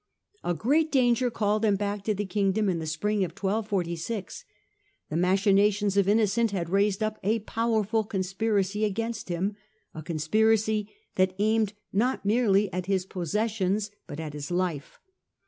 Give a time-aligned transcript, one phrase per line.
[0.43, 4.45] A great danger called him back to the Kingdom in the spring of 1246.
[5.11, 9.55] The machinations of Innocent had raised up a powerful conspiracy against him,
[9.93, 14.97] a conspiracy that aimed not merely at his possessions but at his life.